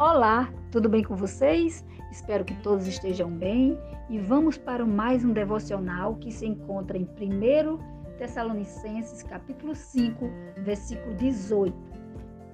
Olá, 0.00 0.50
tudo 0.72 0.88
bem 0.88 1.04
com 1.04 1.14
vocês? 1.14 1.84
Espero 2.10 2.42
que 2.42 2.54
todos 2.62 2.86
estejam 2.86 3.30
bem 3.30 3.78
e 4.08 4.18
vamos 4.18 4.56
para 4.56 4.86
mais 4.86 5.22
um 5.26 5.30
devocional 5.34 6.14
que 6.14 6.32
se 6.32 6.46
encontra 6.46 6.96
em 6.96 7.02
1 7.02 8.16
Tessalonicenses, 8.16 9.22
capítulo 9.22 9.74
5, 9.74 10.24
versículo 10.62 11.14
18, 11.16 11.76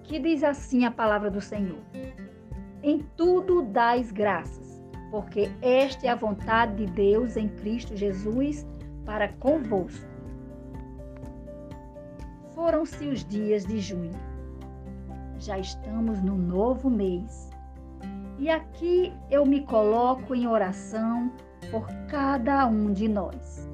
que 0.02 0.18
diz 0.18 0.42
assim 0.42 0.86
a 0.86 0.90
palavra 0.90 1.30
do 1.30 1.40
Senhor: 1.40 1.78
Em 2.82 3.06
tudo 3.16 3.62
dais 3.62 4.10
graças, 4.10 4.82
porque 5.12 5.48
esta 5.62 6.04
é 6.04 6.10
a 6.10 6.16
vontade 6.16 6.84
de 6.84 6.92
Deus 6.94 7.36
em 7.36 7.48
Cristo 7.48 7.94
Jesus 7.94 8.66
para 9.04 9.28
convosco. 9.34 10.04
Foram-se 12.56 13.06
os 13.06 13.24
dias 13.24 13.64
de 13.64 13.78
junho 13.78 14.35
já 15.46 15.58
estamos 15.60 16.20
no 16.20 16.34
novo 16.34 16.90
mês. 16.90 17.50
E 18.36 18.50
aqui 18.50 19.12
eu 19.30 19.46
me 19.46 19.60
coloco 19.60 20.34
em 20.34 20.48
oração 20.48 21.30
por 21.70 21.86
cada 22.08 22.66
um 22.66 22.92
de 22.92 23.06
nós. 23.06 23.70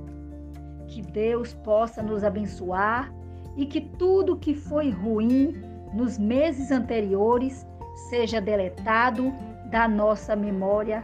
Que 0.87 1.01
Deus 1.01 1.55
possa 1.55 2.03
nos 2.03 2.23
abençoar 2.23 3.11
e 3.57 3.65
que 3.65 3.81
tudo 3.81 4.37
que 4.37 4.55
foi 4.55 4.91
ruim 4.91 5.63
nos 5.95 6.19
meses 6.19 6.71
anteriores 6.71 7.67
seja 8.11 8.39
deletado 8.39 9.33
da 9.71 9.89
nossa 9.89 10.37
memória, 10.37 11.03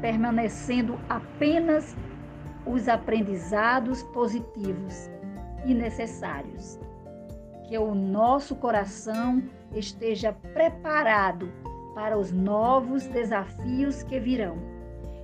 permanecendo 0.00 0.98
apenas 1.06 1.94
os 2.64 2.88
aprendizados 2.88 4.02
positivos 4.04 5.10
e 5.66 5.74
necessários 5.74 6.78
que 7.68 7.76
o 7.76 7.94
nosso 7.94 8.56
coração 8.56 9.42
esteja 9.74 10.32
preparado 10.54 11.50
para 11.94 12.16
os 12.16 12.32
novos 12.32 13.06
desafios 13.06 14.02
que 14.02 14.20
virão 14.20 14.56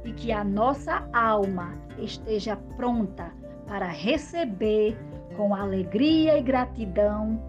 e 0.04 0.12
que 0.12 0.32
a 0.32 0.44
nossa 0.44 1.08
alma 1.12 1.72
esteja 1.98 2.56
pronta 2.76 3.32
para 3.66 3.86
receber 3.86 4.96
com 5.36 5.54
alegria 5.54 6.38
e 6.38 6.42
gratidão 6.42 7.40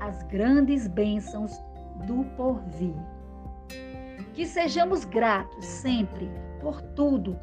as 0.00 0.22
grandes 0.24 0.86
bênçãos 0.86 1.52
do 2.06 2.24
porvir. 2.36 2.94
Que 4.32 4.46
sejamos 4.46 5.04
gratos 5.04 5.64
sempre 5.64 6.30
por 6.60 6.80
tudo, 6.80 7.38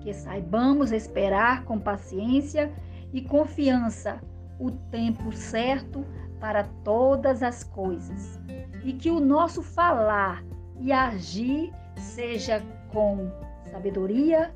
que 0.00 0.12
saibamos 0.12 0.92
esperar 0.92 1.64
com 1.64 1.78
paciência 1.78 2.72
e 3.12 3.22
confiança 3.22 4.20
o 4.58 4.70
tempo 4.70 5.32
certo 5.32 6.04
para 6.40 6.64
todas 6.84 7.42
as 7.42 7.64
coisas 7.64 8.38
e 8.84 8.92
que 8.92 9.10
o 9.10 9.20
nosso 9.20 9.62
falar 9.62 10.44
e 10.80 10.92
agir 10.92 11.72
seja 11.96 12.62
com 12.92 13.30
sabedoria, 13.70 14.54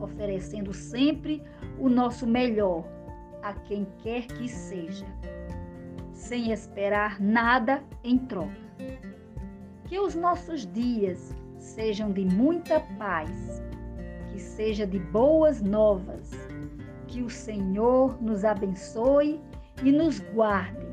oferecendo 0.00 0.72
sempre 0.72 1.42
o 1.78 1.88
nosso 1.88 2.26
melhor 2.26 2.84
a 3.42 3.52
quem 3.52 3.86
quer 3.98 4.26
que 4.26 4.48
seja, 4.48 5.06
sem 6.12 6.52
esperar 6.52 7.20
nada 7.20 7.82
em 8.02 8.18
troca. 8.18 8.68
Que 9.84 9.98
os 9.98 10.14
nossos 10.14 10.66
dias 10.72 11.34
sejam 11.58 12.12
de 12.12 12.24
muita 12.24 12.80
paz, 12.98 13.62
que 14.30 14.40
seja 14.40 14.86
de 14.86 14.98
boas 14.98 15.60
novas 15.62 16.30
que 17.08 17.22
o 17.22 17.30
Senhor 17.30 18.22
nos 18.22 18.44
abençoe 18.44 19.40
e 19.82 19.90
nos 19.90 20.20
guarde, 20.20 20.86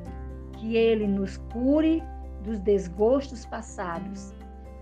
que 0.58 0.76
Ele 0.76 1.08
nos 1.08 1.38
cure 1.52 2.04
dos 2.44 2.60
desgostos 2.60 3.46
passados, 3.46 4.34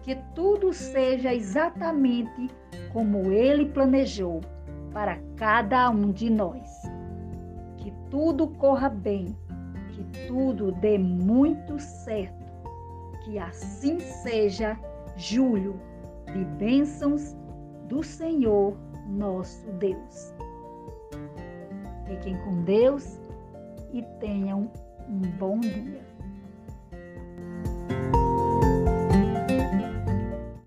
que 0.01 0.15
tudo 0.35 0.73
seja 0.73 1.33
exatamente 1.33 2.49
como 2.91 3.31
Ele 3.31 3.65
planejou 3.65 4.41
para 4.91 5.19
cada 5.35 5.89
um 5.89 6.11
de 6.11 6.29
nós. 6.29 6.83
Que 7.77 7.91
tudo 8.09 8.47
corra 8.47 8.89
bem, 8.89 9.35
que 9.89 10.27
tudo 10.27 10.71
dê 10.71 10.97
muito 10.97 11.79
certo, 11.79 12.45
que 13.23 13.39
assim 13.39 13.99
seja, 13.99 14.77
Júlio, 15.15 15.79
de 16.33 16.45
bênçãos 16.45 17.35
do 17.87 18.03
Senhor 18.03 18.75
nosso 19.07 19.69
Deus. 19.73 20.33
Fiquem 22.05 22.37
com 22.43 22.63
Deus 22.63 23.19
e 23.93 24.01
tenham 24.19 24.69
um 25.07 25.19
bom 25.37 25.59
dia. 25.59 26.12